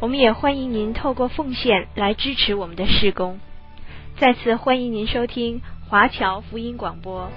[0.00, 3.38] 我们也欢迎您透过奉献来支持我们的施工。
[4.18, 7.30] 再次欢迎您收听华侨福音广播。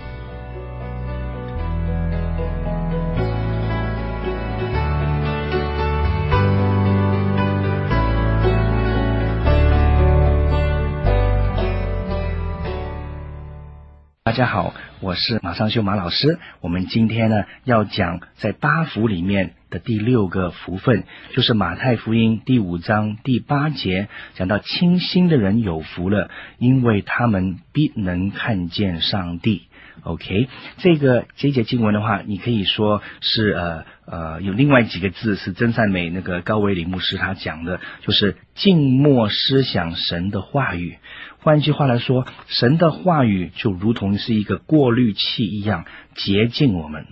[14.33, 16.39] 大家好，我是马尚秀马老师。
[16.59, 29.67] 我们今天呢要讲在八福里面的第六个福分，就是马太福音第五章第八节，讲到清心的人有福了，因为他们必能看见上帝。
[30.03, 40.97] OK，这个这一节经文的话，你可以说是呃呃有另外几个字是真善美那个高维里牧师他讲的，就是静默思想神的话语。
[41.39, 47.05] 换句话来说，神的话语就如同是一个过滤器一样洁净我们。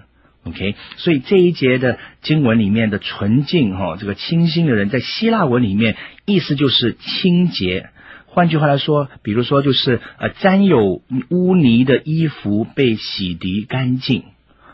[0.44, 5.95] OK，所以这一节的经文里面的纯净哈，这个清新的人，在希腊文里面
[6.26, 7.91] 意思就是清洁。
[8.34, 14.23] 换句话来说，比如说就是呃沾有污泥的衣服被洗涤干净，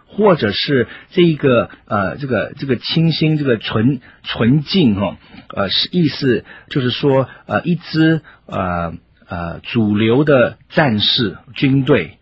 [0.05, 5.17] 或者是这个呃这个这个清新这个纯纯净哈，
[5.53, 8.94] 呃是意思就是说呃一支呃。
[9.30, 12.17] 呃，主流的战士军队，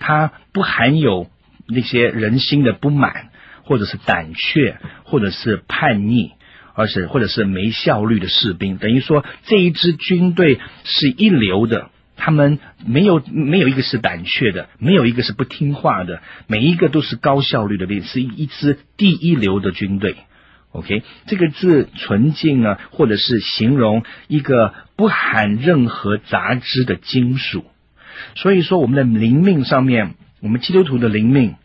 [0.00, 1.30] 它不含有
[1.68, 3.28] 那些人心的不满，
[3.62, 6.32] 或者是胆怯，或者是叛逆，
[6.78, 8.78] 而且或者是没效率的士兵。
[8.78, 20.18] 等于说，这一支军队是一流的，他们没有没有一个是胆怯的，没有一个是不听话的，每一个都是高效率的兵，是一支第一流的军队。
[20.70, 27.64] OK，这个字纯净啊，或者是形容一个不含任何杂质的金属。
[28.36, 31.56] 所以说，我们的灵命上面，我们基督徒的灵命，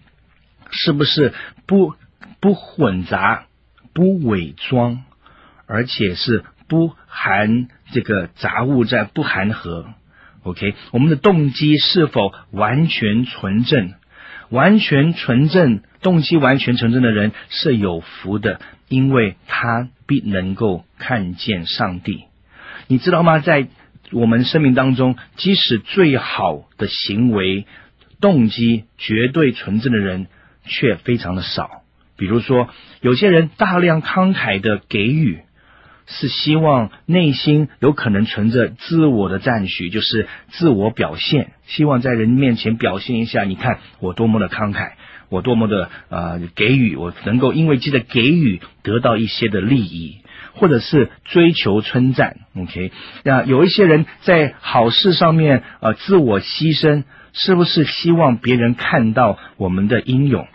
[0.72, 1.34] 是不是
[1.68, 1.94] 不
[2.40, 3.46] 不混杂、
[3.94, 5.04] 不伪装，
[5.68, 9.86] 而且是不含这个杂物在不含和
[10.44, 13.94] ？OK，我们的动机是否完全纯正？
[14.50, 18.60] 完全纯正，动机完全纯正的人是有福的。
[18.90, 22.26] 因为他必能够看见上帝，
[22.88, 23.40] 你知道吗？
[23.40, 23.68] 在
[24.12, 27.66] 我们生命当中，即使最好的行为、
[28.22, 30.28] 动机绝对纯正的人，
[30.66, 31.83] 却非常的少。
[32.24, 32.70] 比如说，
[33.02, 35.40] 有些人大量慷慨的给予，
[36.08, 44.92] 是希望内心有可能存着自我的赞许，就是自我表现，希望在人面前表现一下，你看我多么的慷慨。
[45.28, 50.20] 我多么的呃给予，我能够因为记得给予得到一些的利益，
[50.54, 52.38] 或者是追求称赞。
[52.56, 57.04] OK，那有一些人在好事上面呃自我牺牲，
[57.34, 60.48] 是不是希望别人看到我们的英勇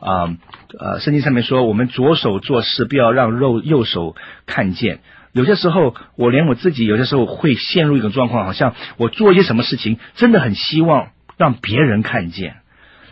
[0.00, 0.36] 啊？
[0.78, 4.16] 呃，圣经上面说，我们左手做事，不要让肉右手
[4.46, 5.00] 看见。
[5.32, 12.56] 有些时候，我连我自己有些时候会陷入一种状况，好像我做一些什么事情，真的很希望让别人看见。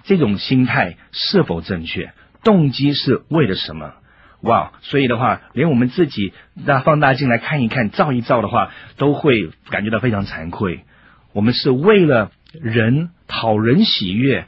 [0.05, 2.13] 这种心态是否正确？
[2.43, 3.93] 动机是为了什么？
[4.41, 4.73] 哇！
[4.83, 10.85] 所以的话，连我们自己那放大镜来看一看、照一照的话，都会感觉到非常惭愧。
[11.33, 14.47] 我们是为了人讨人喜悦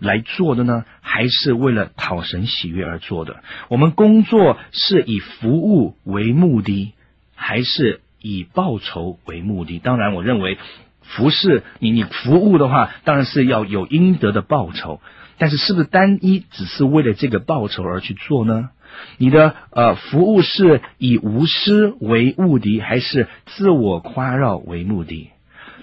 [0.00, 3.42] 来做的呢，还是为了讨神喜悦而做的？
[3.68, 6.92] 我们工作是以服务为目的，
[7.34, 9.78] 还是以报酬为目的？
[9.78, 10.58] 当然，我认为。
[11.06, 15.02] 服侍你，你服务的话，当然是要有应得的报酬。
[15.36, 18.70] 但是，是不是单一只是为了这个报酬而去做呢？
[19.18, 25.28] 你的呃服务是以无私为目的，还是自我夸耀为目的？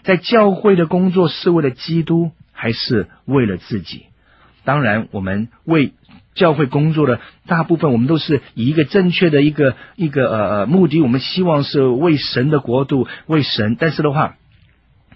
[0.02, 2.32] 在教会的工作是为了基督，
[2.62, 4.06] 还是为了自己？
[4.64, 5.94] 当然，我们为
[6.36, 13.76] 教会工作的大部分，我们都是以一个正确的一个一个呃呃目的，我们希望是为神的国度，为神。
[13.80, 14.36] 但是的话。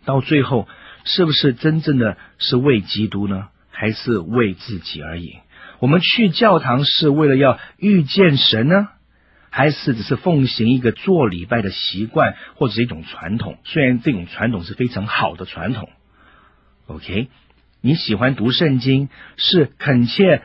[0.05, 0.67] 到最后，
[1.03, 3.47] 是不是真正的是为基督呢？
[3.69, 5.37] 还是为自己而已？
[5.79, 8.87] 我们去教堂是为了要遇见神呢，
[9.51, 13.57] 还是只是奉行一个做礼拜的习惯或者一种传统？
[13.65, 15.89] 虽然这种传统是非常好的传统
[16.87, 17.27] ，OK？
[17.81, 20.41] 你喜欢读圣经，是恳切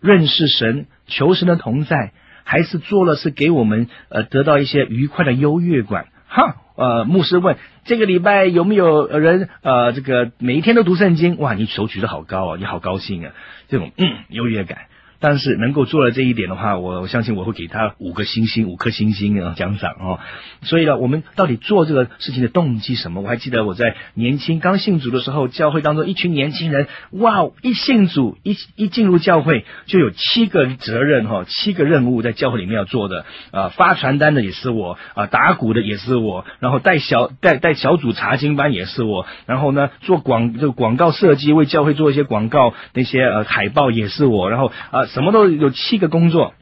[0.00, 2.12] 认识神、求神的同在，
[2.44, 6.08] 还是做了是给我们呃得到一些愉快的优越感？
[6.28, 6.56] 哈！
[6.76, 11.36] 呃，牧师问这个礼拜有没有人呃，这个每一天都读圣经？
[11.38, 13.32] 哇，你手举得好高啊，你好高兴啊，
[13.68, 13.90] 这种
[14.28, 14.82] 优越感。
[15.20, 20.20] 但是能够做了这一点的话，我我相信我会给他五个星星，五颗星星啊奖赏哦。
[20.62, 23.20] 所以呢，我们到底做这个事情的动机什么？
[23.20, 45.07] 我还记得我在年轻刚信主的时候，教会当中一群年轻人，哇，一信主一一进入教会就有七个责任哈，七个任务在教会里面要做的啊，发传单的也是我啊，打鼓的也是我，然后带小带带小组查经班也是我，然后呢做广这个广告设计，为教会做一些广告那些呃海报也是我，然后啊。
[45.08, 46.54] 什么都有七个工作，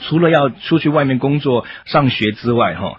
[0.00, 2.98] 除了要出去外面工作、上学之外，哈，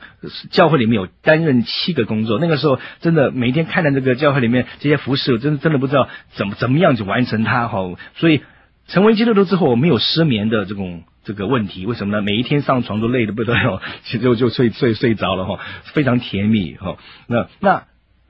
[0.52, 2.38] 教会里面有担任七个工作。
[2.40, 7.80] 那个时候真的每天看着这个教会里面这些服侍，我真的真的不知道怎么怎么样去完成它，哈。
[8.16, 8.42] 所以
[8.88, 12.22] 成为基督徒之后，我没有失眠的这种这个问题，为什么呢？
[12.22, 15.60] 每一天上床都累得不得了，其 实就就睡睡睡着了，哈，
[15.94, 16.98] 非常甜蜜，哈。
[17.28, 17.84] 那那。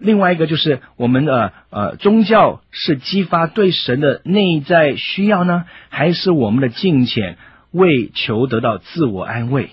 [0.04, 7.38] 另外一个就是我们的呃宗教是激发对神的内在需要呢，还是我们的敬虔
[7.72, 9.70] 为求得到自我安慰？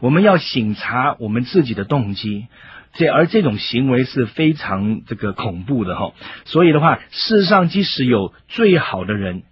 [0.00, 2.46] 我们要醒察我们自己的动机，
[2.94, 6.14] 这而这种行为是非常这个恐怖的哈。
[6.46, 9.42] 所以的话，世上即使有最好的人，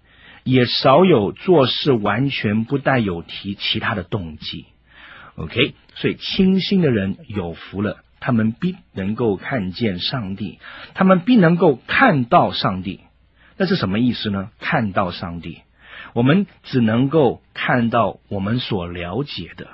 [0.43, 4.65] 也少有做事完全不带有提其他的动机。
[5.35, 7.97] OK，所以清心的人有福了。
[8.19, 10.59] 他们必能够看见上帝，
[10.93, 13.01] 他们必能够看到上帝。
[13.57, 14.49] 那是什么意思呢？
[14.59, 15.59] 看到上帝，
[16.13, 19.67] 我们只能够看到我们所了解的，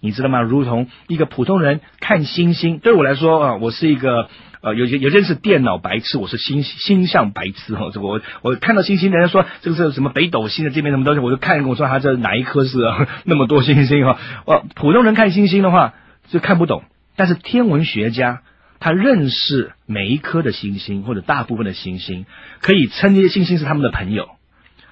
[0.00, 0.42] 你知道吗？
[0.42, 4.28] 如同一个普通人看星星，对我来说啊，我是一个
[4.60, 7.90] 呃，有些有些人是电脑白痴，我是星星象白痴哈。
[7.92, 14.18] 这个我我看到星星，人家说这个是什么北斗星的这边什么东西，我就看我说他这哪一颗是啊， 那么多星星哈。
[14.44, 15.94] 哦，普通人看星星的话
[16.28, 16.84] 就看不懂。
[17.16, 18.42] 但是天文学家
[18.78, 22.26] 他认识每一颗的星星或者大部分的星星，
[22.60, 24.28] 可以称这些星星是他们的朋友。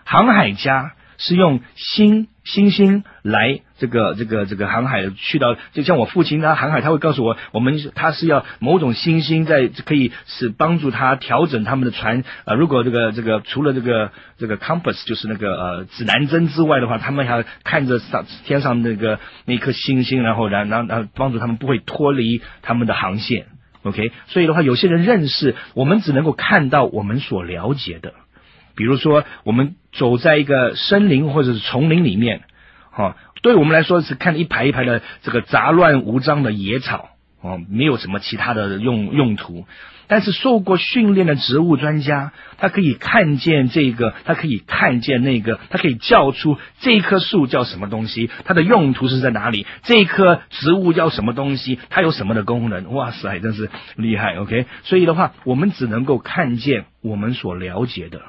[0.04, 12.22] 航海家是用星星星来这个这个这个航海去到，就像我父亲他航海，他会告诉我，我们他是要某种星星在可以是帮助他调整他们的船。
[12.44, 23.46] 呃，如果这个这个除了这个这个 compass 就是那个呃指南针之外的话，他们还要看着上天上那个那颗星星，然后然然然帮助他们不会脱离他们的航线。
[23.84, 28.12] OK，所以的话，有些人认识我们只能够看到我们所了解的。
[28.76, 32.42] 比如说，我们走在一个森林或者是丛林里面，
[32.90, 37.10] 哈，对我们来说是看一排一排的这个杂乱无章的野草，
[37.40, 39.66] 哦，没有什么其他的用用途。
[40.06, 49.66] 但是受过训练的植物专家，他可以看见这个，他可以看见那个，他可以叫出这棵树叫什么东西，它的用途是在哪里？
[49.82, 51.78] 这棵植物叫什么东西？
[51.88, 52.92] 它有什么的功能？
[52.92, 58.20] 哇塞，真是厉害！OK，所以的话，我们只能够看见我们所了解的。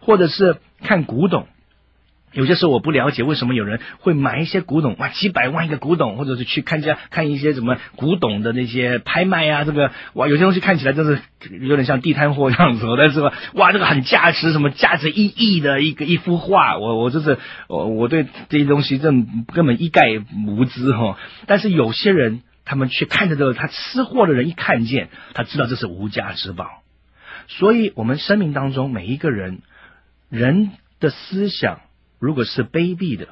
[0.00, 1.46] 或者是看古董，
[2.32, 11.20] 有些时候我不了解为什么有人会买一些古董，哇，几百万一个古董，或者是去看一下看一些什么古董的那些拍卖啊，这个哇，有些东西看起来真是
[11.60, 20.02] 有点像地摊货样子，但是吧，哇，这个很价值，什么价值一亿的一个一幅画，我我就是我我对这些东西这根本一概
[20.46, 21.16] 无知哈。
[21.46, 26.66] 但是有些人他们去看着这个，他吃货的人一看见，他知道这是无价之宝，
[27.46, 29.62] 所以我们生命当中每一个人。
[30.28, 30.70] 人
[31.00, 31.80] 的思想
[32.18, 33.28] 如果是卑鄙的，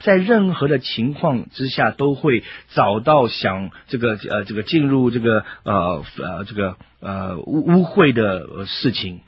[0.00, 9.20] 在任何的情况之下都会找到想这个呃这个进入这个呃呃这个呃污污秽的事情。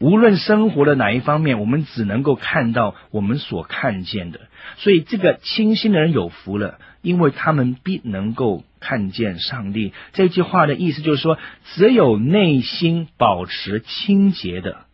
[0.00, 4.40] 无论生活的哪一方面，我们只能够看到我们所看见的。
[4.76, 9.92] 所以这个清心的人有福了，因为他们必能够看见上帝。
[10.12, 11.36] 这句话的意思就是说，
[11.74, 14.87] 只有内心保持清洁的。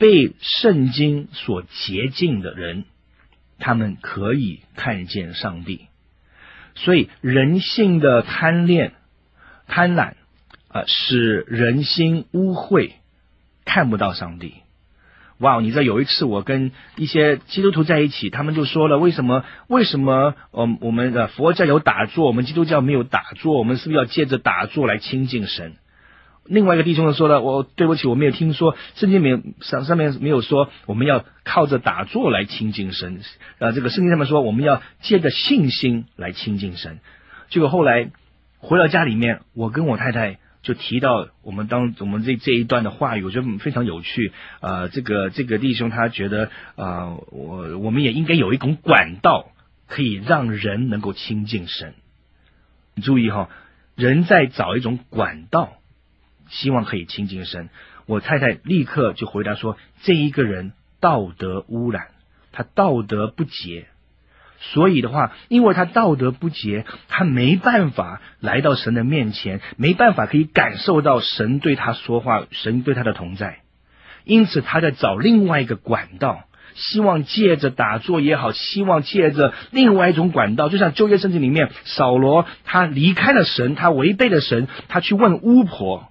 [0.00, 2.84] 被圣经所洁净的人，
[3.58, 5.88] 他们可以看见上帝。
[6.74, 8.94] 所以人性的贪恋、
[9.68, 10.14] 贪婪
[10.68, 12.92] 啊，使人心污秽，
[13.66, 14.54] 看不到上帝。
[15.36, 15.60] 哇！
[15.60, 19.44] 你知道有一次我跟一些基督徒在一起，他们就说了：为什么？
[19.68, 20.34] 为什么？
[20.52, 23.58] 嗯，我们的佛教有打坐，我们基督教没有打坐？
[23.58, 25.74] 我们是不是要借着打坐来亲近神？
[26.46, 33.20] 另外一个弟兄就说了：“我对不起，我没有听说圣经没有上上面没有说我们要靠着打坐来亲近神。
[33.58, 36.98] 啊，这个圣经上面说我们要借着信心来亲近神。
[37.48, 38.10] 结果后来
[38.58, 44.32] 回到家里面，我跟我太太就提到我们当我们这这一段的话语，我觉得非常有趣。
[44.60, 49.52] 啊，这个这个弟兄他觉得啊，我我们也应该有一种管道，
[49.86, 51.94] 可以让人能够亲近神。
[53.02, 53.48] 注意哈。”
[53.96, 55.74] 人在找一种管道，
[56.50, 57.70] 希望可以亲近神。
[58.06, 62.08] 我太太立刻就回答说：“这一个人道德污染，
[62.52, 63.86] 他道德不洁。”
[64.62, 73.60] 所以的话，因为他道德不洁，他没办法来到神的面前，没办法可以感受到神对他说话，神对他的同在。
[74.24, 86.08] 因此，他在找另外一个管道，希望借着打坐也好，希望借着另外一种管道，就像旧约圣经里面，扫罗他离开了神，他违背了神，他去问巫婆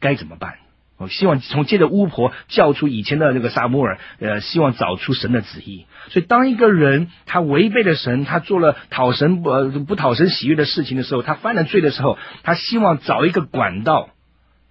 [0.00, 0.58] 该怎么办。
[0.96, 5.86] 我希望从借着巫婆叫出以前的那个撒母耳，呃，希望找出神的旨意。
[6.08, 14.10] 所以，当一个人他违背了神，他做了讨神不不讨神喜悦的事情的时候，他犯了罪的时候，他希望找一个管道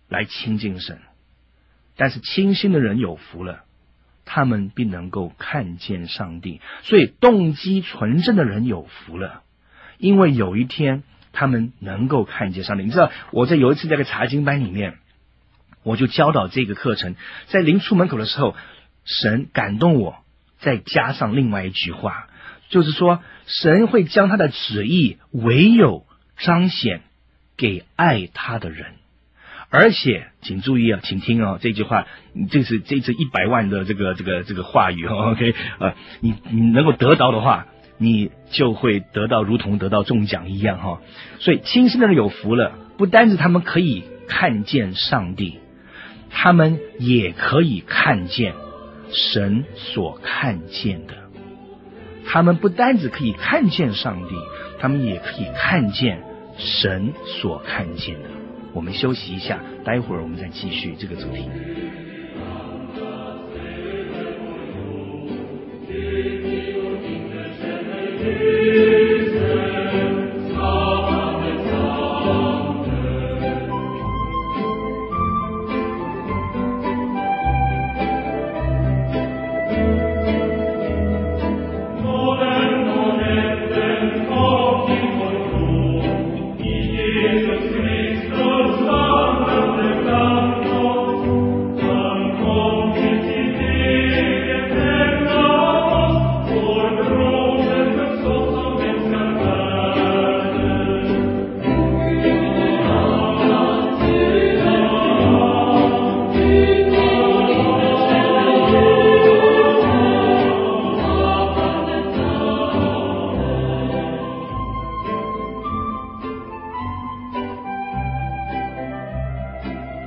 [0.10, 1.00] 来亲近神。
[1.96, 3.62] 但是，清心的人有福了，
[4.26, 6.60] 他们必能够看见上帝。
[6.84, 9.44] 所以，动机纯正的人有福了，
[9.98, 12.84] 因为有一天他们能够看见上帝。
[12.84, 14.98] 你知道，我在有一次在个查经班里面。
[15.88, 17.16] 我就教导这个课程，
[17.48, 18.56] 在临出门口的时候，
[19.06, 20.18] 神感动我，
[20.60, 22.28] 再加上另外一句话，
[22.70, 26.06] 就是说，神会将他的旨意唯有
[26.38, 27.04] 彰显
[27.56, 28.96] 给爱他的人，
[29.70, 32.06] 而且请注意啊，请听啊，这句话，
[32.52, 35.56] 这是这次一百万的这个这个这个话语哦，OK？
[35.80, 37.68] 啊，你你能够得到的话，
[37.98, 41.02] 你就会得到如同得到中奖一样哈，
[41.40, 45.60] 所以清心的人有福了，不单是他们可以看见上帝。
[46.40, 48.54] 他们也可以看见
[49.12, 51.16] 神所看见的，
[52.28, 54.36] 他们不单只可以看见上帝，
[54.80, 56.22] 他们也可以看见
[56.60, 58.30] 神所看见的。
[58.74, 61.50] 我们休息一下，待会儿我们再继续这个主题。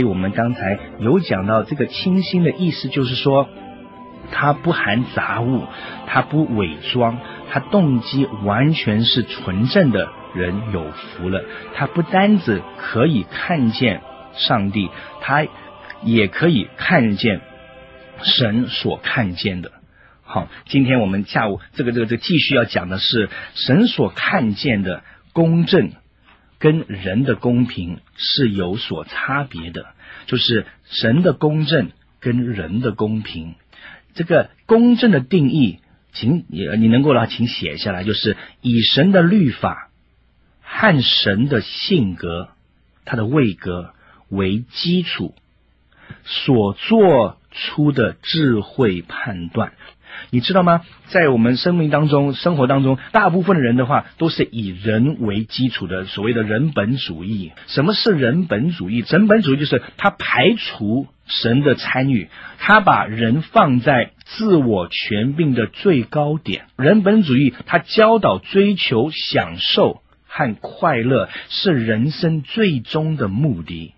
[0.04, 3.48] 我们刚才有讲到这个清心的意思，就是说，
[4.30, 5.64] 他不含杂物，
[6.06, 7.18] 他不伪装，
[7.50, 11.44] 他动机完全是纯正的人有福了。
[11.74, 14.00] 他不单只可以看见
[14.34, 14.90] 上帝，
[15.20, 15.46] 他
[16.02, 17.40] 也可以看见
[18.22, 19.72] 神所看见的。
[20.22, 25.02] 好，今天我们下午这个这个这个继续要讲的是神所看见的
[25.32, 25.90] 公正
[26.60, 29.86] 跟人的公平是有所差别的。
[30.26, 31.90] 就是神的公正
[32.20, 33.54] 跟人的公平，
[34.14, 35.80] 这个公正的定义，
[36.12, 39.90] 请你你能够来，请写下来，就是以神的律法
[40.60, 42.50] 和神的性格、
[43.04, 43.94] 他的位格
[44.28, 45.34] 为基础
[46.24, 49.72] 所做出的智慧判断。
[50.30, 50.82] 你知道吗？
[51.06, 57.52] 在我们生命当中、生活当中，大部分的人的话，都是以人为基础的，所谓的人本主义。
[57.66, 59.04] 什么是人本主义？
[59.08, 66.66] 人本主义就是他排除神的参与，他把人放在自我权柄的最高点。
[66.76, 73.94] 人本主义，他教导追求享受和快乐是人生最终的目的。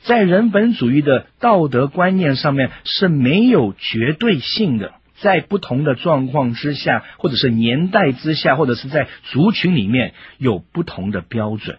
[0.00, 4.92] 在人本主义的道德观念上面是没有绝对性的。
[5.20, 11.78] 在不同的状况之下，或者是年代之下，或者是在族群里面有不同的标准。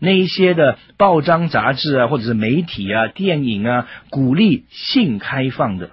[0.00, 5.90] 那一些的报章杂志啊，或者是媒体啊、电影啊，鼓励性开放的，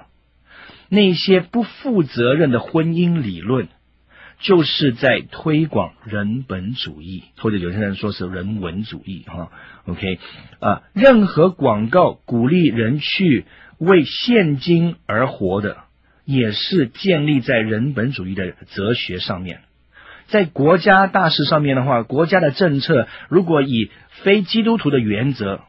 [0.90, 3.68] 那些不负责任的婚姻理论，
[4.40, 9.50] 就是在推广人本主义，或者有些人说是人文主义哈。
[9.88, 10.20] OK
[10.60, 13.46] 啊，任何广告鼓励人去
[13.80, 15.78] 为现金而活的。
[16.25, 19.62] 也是建立在人本主义的哲学上面，
[20.27, 23.91] 在国家大事上面的话，国家的政策如果以
[24.24, 25.62] 非基督徒的原则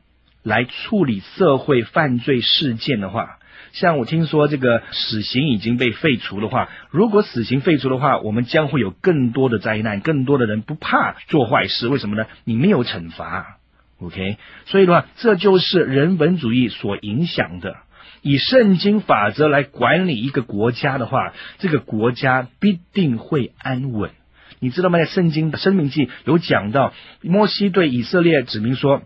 [0.42, 3.38] 来处理社会犯罪事件的话，
[3.72, 11.88] 像我听说这个死刑已经被废除的话，如果死刑废除的话，我们将会有更多的灾难，更多的人不怕做坏事。
[11.88, 12.26] 为什么呢？
[12.44, 13.58] 你没有惩罚
[14.00, 14.38] ，OK？
[14.64, 17.76] 所以的话，这就是人本主义所影响的。
[18.28, 24.10] 以圣经法则来管理一个国家的话，这个国家必定会安稳。
[24.58, 24.98] 你知道吗？
[24.98, 26.92] 在圣经的生命记有讲到，
[27.22, 29.02] 摩西对以色列指明说：“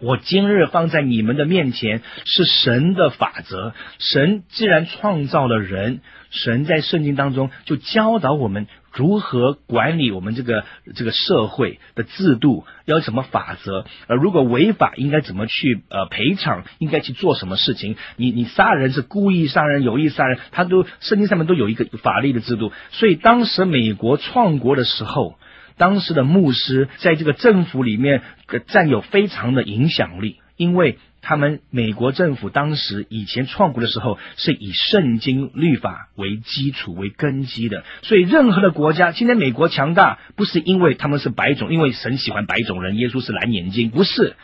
[0.00, 3.74] 我今日放在你们的面前是神的法则。
[3.98, 10.64] 神既然创造了人，神在圣经当中就教导我们。”如何管理我们这个
[10.96, 12.66] 这个社会的制度？
[12.86, 13.84] 要什么法则？
[14.08, 16.64] 呃，如果违法，应该怎么去呃赔偿？
[16.80, 17.94] 应该去做什么事情？
[18.16, 22.72] 你你杀人是故意杀人、有意杀人，他都圣经上面都有一个法律的制度。
[22.90, 25.38] 所以当时美国创国的时候，
[25.80, 28.20] 当时的牧师在这个政府里面
[28.68, 30.98] 占有非常的影响力，因为。
[31.22, 44.34] 他们美国政府当时以前创国的时候，是以圣经律法为基础为根基的，所以任何的国家，今天美国强大，不是因为他们是白种，因为神喜欢白种人，耶稣是蓝眼睛，不是。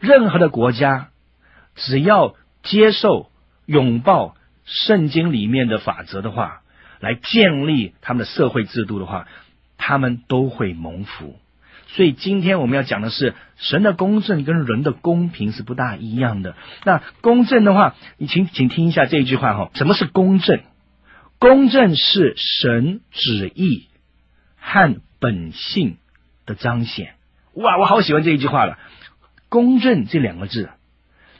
[0.00, 1.10] 任何的国家，
[1.76, 3.30] 只要接受
[3.64, 6.62] 拥抱圣经里面的法则的话，
[6.98, 9.28] 来建立他们的社会制度的话，
[9.76, 11.36] 他们都会蒙福。
[11.88, 16.56] 所以今天我们要讲的是神的公正跟人的公平是不大一样的。
[16.84, 20.60] 那公正的话，你请请听一下这一句话哈，什么是公正？
[21.38, 23.88] 公正是神旨意
[24.58, 25.98] 和本性
[26.44, 27.14] 的彰显。
[27.54, 28.78] 哇，我好喜欢这一句话了。
[29.48, 30.70] 公正这两个字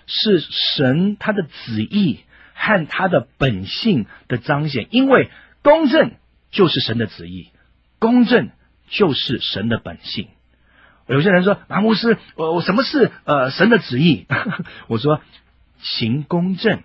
[0.07, 0.40] 是
[0.76, 2.21] 神他的旨意
[2.55, 5.28] 和他的本性的彰显，因为
[5.62, 6.12] 公正
[6.50, 7.49] 就是神的旨意，
[7.98, 8.50] 公正
[8.88, 10.28] 就是神的本性。
[11.08, 14.26] 有些人说，马牧师，我我什么是呃神的旨意？
[14.88, 15.20] 我说
[15.78, 16.80] 行公正，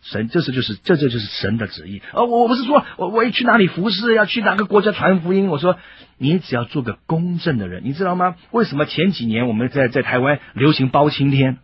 [0.00, 2.00] 神这是就是这这就是神的旨意。
[2.14, 5.48] 呃，我不是说我我一去哪里服侍，要去哪个国家传福音。
[5.48, 5.78] 我说
[6.16, 8.36] 你只要做个公正的人，你知道吗？
[8.50, 11.58] 为什么前几年我们在在台湾流行包青天？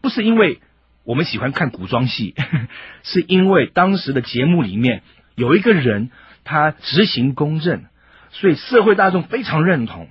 [0.00, 0.60] 不是因为
[1.04, 2.36] 我们喜欢看古装戏，
[3.02, 5.02] 是因为当时的节目里面
[5.34, 6.10] 有一个人
[6.44, 7.84] 他执行公正，
[8.32, 10.08] 所以社会大众非常认同。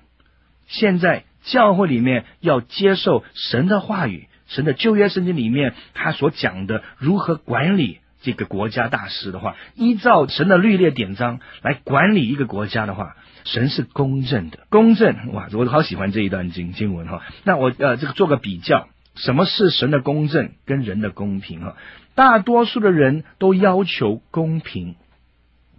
[0.68, 14.60] 现在教会里面要接受神的话语，神的旧约圣经里面他所讲的如何管理这个国家大事的话，依照神的律列典章来管理一个国家的话，神是公正的。
[14.70, 17.22] 公正，哇，我好喜欢这一段经经文哈。
[17.44, 21.76] 那我呃这个做个比较，什么是神的公正跟人的公平哈？
[22.16, 24.96] 大多数的人都要求公平，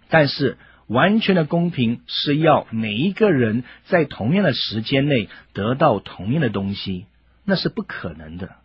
[0.09, 0.57] 但是。
[0.87, 7.05] 完全的公平是要每一个人在同样的时间内得到同样的东西，
[7.45, 8.55] 那是不可能的。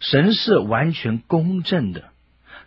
[0.00, 2.04] 神是完全公正的。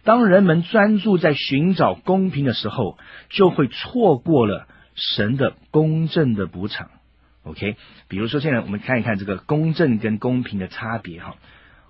[0.04, 2.98] 当人们专注在寻找公平的时候，
[3.30, 6.90] 就会错过了神的公正的补偿。
[7.44, 7.78] OK，
[8.08, 11.36] 比如说现在我们看一看这个公正跟公平的差别哈。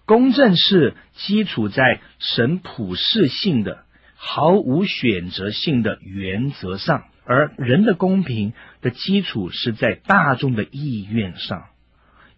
[0.05, 3.83] 公正是基础在神普世性的。
[4.25, 11.65] 毫无选择性的原则上，而人的公平的基础是在大众的意愿上，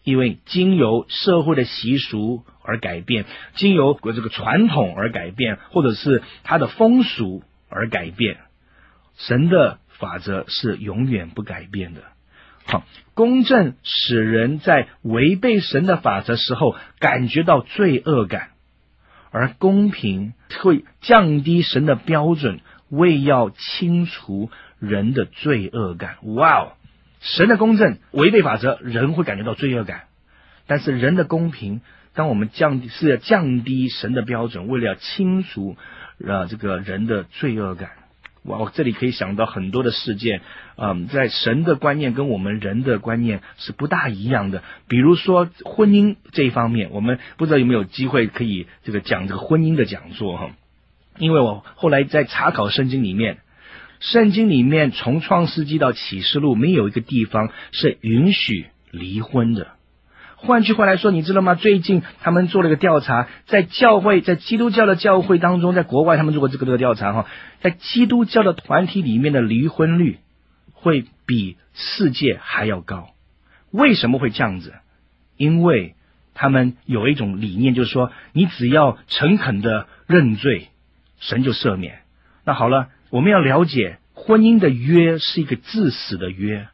[0.04, 8.38] 因为经由社会的习俗而改变，经由这个传统而改变，或者是他的风俗而改变，
[9.15, 12.02] 神的法则是永远不改变的。
[12.65, 18.54] 好，公正使人在违背神的法则时候感觉到罪恶感。
[19.36, 26.15] 而公平会降低神的标准，为要清除人的罪恶感。
[26.24, 26.71] 哇哦，
[27.19, 30.04] 神的公正违背法则，人会感觉到罪恶感；
[30.67, 31.82] 但是人的公平，
[32.13, 35.76] 当我们降低是要降低神的标准，为了要清除
[36.26, 37.89] 呃这个人的罪恶感。
[38.45, 40.41] 我这里可以想到很多的事件，
[40.77, 44.63] 嗯，在神的观念跟我们人的观念是不大一样的。
[44.88, 50.51] 比如说婚姻这一方面，我们不知道有没有机会可以这个讲这个婚姻的讲座哈。
[51.17, 53.38] 因为我后来在查考圣经里面，
[53.99, 59.74] 圣经里面从创世纪到启示录，没有一个地方是允许离婚的。
[60.45, 61.55] 换句话来说，你知道吗？
[61.55, 67.25] 最近他们做了一个调查，在教会，在基督教的教会当中，在国外他们做过这个这个调查哈，
[67.62, 70.19] 在基督教的团体里面的离婚率
[70.73, 73.10] 会比世界还要高。
[73.71, 74.73] 为什么会这样子？
[75.36, 75.95] 因为
[76.34, 80.67] 他们有一种理念，就是说，你只要诚恳的认罪，
[81.19, 81.99] 神就赦免。
[82.45, 86.67] 那好了，我们要了解婚姻的约是一个致死的约。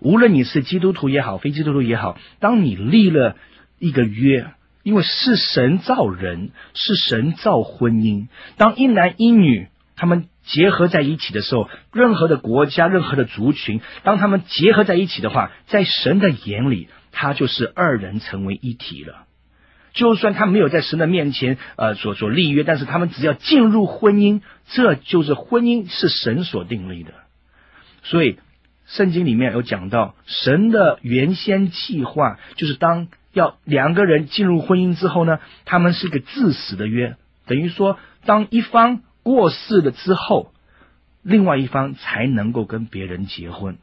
[0.00, 3.36] 无论你是基督徒也好，非基督徒也好，当你立了
[3.78, 4.46] 一个约，
[4.82, 8.28] 因为是神造人，是神造婚姻。
[8.56, 19.24] 当一男一女他们结合在一起的时候，任何的国家、任何的族群，当他们结合在一起的话，在神的眼里，他就是二人成为一体了。
[19.94, 27.12] 就算他没有在神的面前呃所所立约，但是他们只要进入婚姻，这就是婚姻是神所订立的。
[28.04, 28.38] 所以
[28.88, 40.52] 圣经里面有讲到，神的原先计划就是当要两个人进入婚姻之后呢，他们是个自死的约，等于说当一方过世了之后，
[41.22, 43.76] 另外一方才能够跟别人结婚。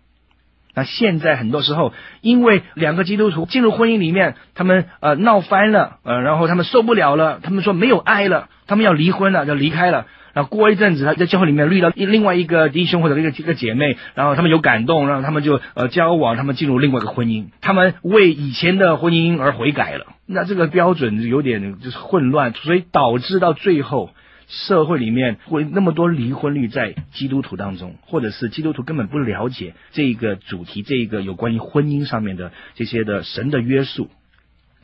[0.74, 10.08] 那现在很多时候，因为两个基督徒进入婚姻里面，他们呃闹翻了，呃，然后他们受不了了，他们说没有爱了，他们要离婚了，要离开了。
[10.36, 20.06] 然后过一阵子，他在教会里面遇到另外一个弟兄或者一个一个姐妹，然后他们有感动，然后他们就呃交往，他们进入另外一个婚姻，他们为以前的婚姻而悔改了。
[20.28, 24.12] 那这个标准有点就是混乱，所以导致到最后。
[24.48, 34.08] 社会里面会那么多离婚率在基督徒当中，或者是基督徒根本不了解这个主题，这一个有关于婚姻上面的这些的神的约束，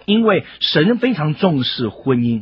[0.08, 2.42] 因为神非常重视婚姻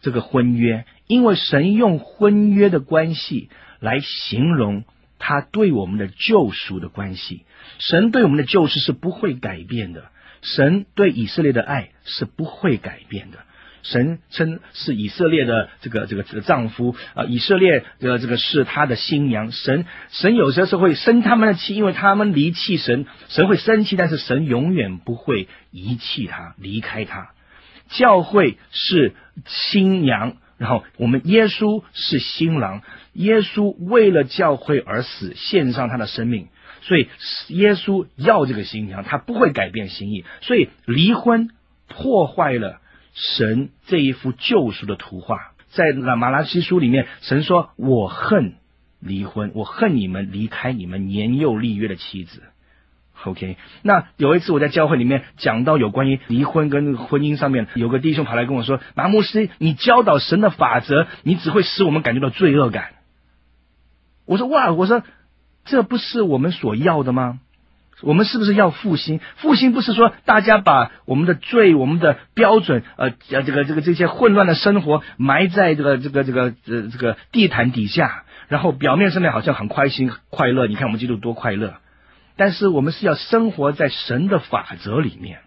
[0.00, 4.84] 这个婚约，因为神用婚约的关系来形容
[5.18, 7.44] 他对我们的救赎的关系，
[7.80, 10.04] 神对我们的救赎是不会改变的，
[10.42, 13.38] 神对以色列的爱是不会改变的。
[13.84, 19.50] 神称是以色列的这个这个这个丈夫啊，以色列的这个是他的新娘。
[19.50, 27.30] 神神有时候是会生他们的气，因为他们离弃神，神会生气，但是神永远不会遗弃他，离开他。
[27.88, 29.14] 教会是
[29.46, 32.82] 新娘，然后我们耶稣是新郎。
[33.14, 36.48] 耶稣为了教会而死，献上他的生命，
[36.82, 37.08] 所以
[37.48, 40.24] 耶稣要这个新娘，他不会改变心意。
[40.42, 41.48] 所以离婚
[41.88, 42.80] 破坏了。
[43.14, 45.38] 神这一幅救赎的图画，
[45.70, 48.54] 在马拉西书里面，神说：“我恨
[49.00, 52.44] 离婚，我恨你们离开你们年幼立约的妻子。”
[53.24, 62.90] OK，那有一次我在教会里面讲到有关于离婚跟婚姻上面，有个弟兄跑来跟我说：“马牧师，你教导神的法则，你只会使我们感觉到罪恶感。”
[64.26, 65.02] 我说：“哇，我说
[65.64, 67.40] 这不是我们所要的吗？”
[68.00, 69.18] 我们是不是要复兴？
[69.38, 80.68] 复兴不是说大家把我们的罪、我们的标准，呃，这个、这个、这些混乱的生活埋在这个、这个、这个、呃、这个地毯底下，然后表面上面好像很开心、快乐。
[80.68, 81.74] 你看我们基督多快乐，
[82.38, 85.40] 但是我们是要生活在神的法则里面。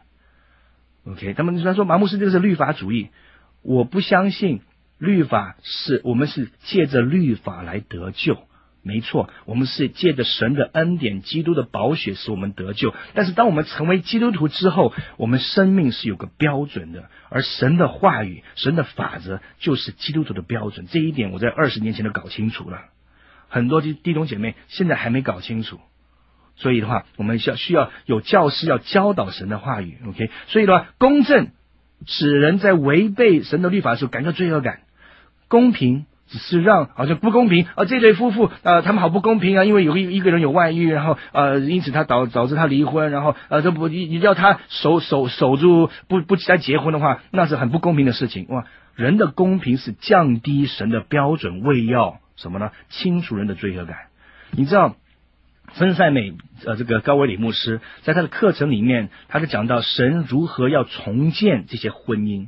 [1.06, 3.10] OK，他们虽然说马牧师这个是律法主义，
[3.63, 4.62] 我不相信
[4.99, 8.38] 律法是我们是借着律法来得救。
[8.84, 12.93] 没错，我们是借着神的恩典、基督的宝血使我们得救。
[13.13, 20.88] 但是，当我们成为基督徒之后，我们生命是有个标准的，而神的话语、神的法则就是基督徒的标准。
[20.89, 22.86] 这一点我在二十年前都搞清楚了，
[23.49, 25.80] 很多弟兄姐妹现在还没搞清楚。
[26.56, 29.98] 所以的话，我们需要需要有教师要教导神的话语。
[30.08, 31.50] OK，所以的话，公正
[32.06, 34.82] 使人在违背神的律法的时候感到罪恶感，
[35.48, 36.06] 公平。
[36.28, 37.84] 只是让好像不公平啊！
[37.84, 39.66] 这对夫妇呃，他们好不公平啊！
[39.66, 48.64] 因为有一一个人有外遇，然后呃，因此他导导致他离婚，然后呃，这不你你要他守守守住不不再结婚的话，那是很不公平的事情哇！
[48.96, 52.72] 人的公平是降低神的标准，为要什么呢？
[52.88, 53.98] 清除人的罪恶感。
[54.52, 54.96] 你知道，
[55.73, 56.34] 芬赛美
[56.65, 62.47] 呃，这个高维里牧师在他的课程里面，他就讲到神如何要重建这些婚姻。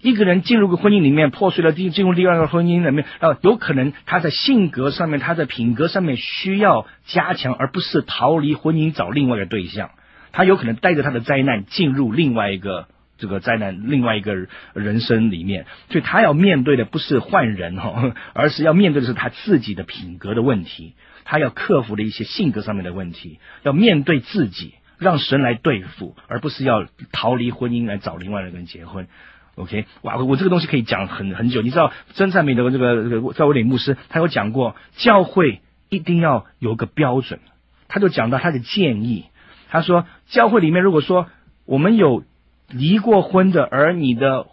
[0.00, 9.90] 一个人进入个婚姻里面，破碎了，进进入第二个婚姻里面，啊，有可能他在性格上面，他在品格上面需要加强，而不是逃离婚姻找另外一个对象。
[10.32, 14.34] 他有可能带着他的灾难进入另外一个这个灾难，另外一个
[14.74, 20.94] 人生里面，所以他要面对的不是换人哈，而是要面对的是他自己的品格的问题，
[21.24, 29.08] 他要克服的一些性格上面的问题，要面对自己，让神来对付，而不是要逃离婚姻来找另外一个人结婚。
[29.56, 31.62] OK，哇，我这个东西可以讲很很久。
[31.62, 37.38] 你知道，真善美的这个这个赵维里牧师，他有讲过，教会一定要有个标准。
[37.86, 39.26] 他就讲到他的建议，
[39.68, 41.28] 他说，教会里面如果说
[41.66, 42.24] 我们有
[42.68, 44.46] 离过婚的，而你的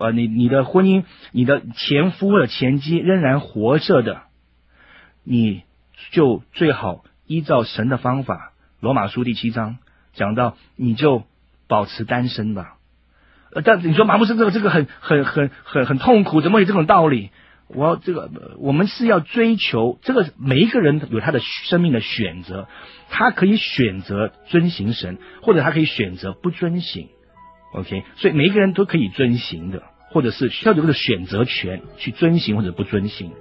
[0.00, 4.22] 呃你你的婚姻，你的前夫或者前妻仍然活着的，
[5.22, 5.64] 你
[6.10, 9.78] 就最好依照神的方法，罗马书第七章
[10.14, 11.24] 讲到，你就
[11.68, 12.74] 保持单身吧。
[13.52, 17.30] 呃但你说马牧师这个这个很很很很很痛苦，怎么有这种道理？
[17.68, 22.68] 我这个我们是要追求这个，每一个人有他的生命的选择，
[23.10, 27.08] 他可以选择遵行神，或者他可以选择不遵行。
[27.72, 33.32] OK，所以每一个人都可以遵行的，或者是需要有个选择权去遵行或者不遵行。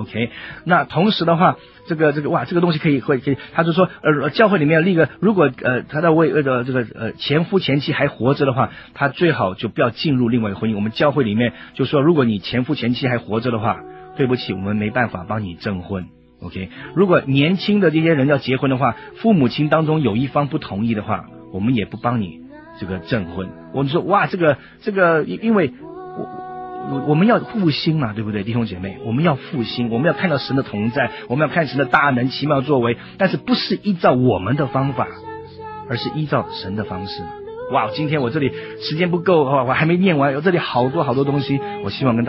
[0.00, 0.30] OK，
[0.64, 10.74] 那同时的话，这个这个哇，这个东西可以会可以，他就说呃，教会里面立个，如果呃他在为呃这个呃前夫前妻还活着的话，他最好就不要进入另外一个婚姻。
[10.74, 13.80] 我们教会里面就说，如果你前夫前妻还活着的话，
[14.16, 16.06] 对不起，我们没办法帮你证婚。
[16.42, 22.40] OK，如果年轻的这些人要结婚的话，父母亲当中有一方不同意的话，我们也不帮你
[22.80, 23.50] 这个证婚。
[23.74, 25.74] 我们说哇，这个这个因因为
[26.16, 26.49] 我。
[26.88, 28.96] 我我们要复兴嘛，对不对，弟兄姐妹？
[29.04, 35.06] 我们要复兴，我们要看到神的同在，我们要看神的大能奇妙作为，但是不是依照我们的方法，
[35.88, 37.22] 而是依照神的方式。
[37.70, 42.28] 哇，今天我这里时间不够，我还没念完，我这里好多好多东西，我希望跟大。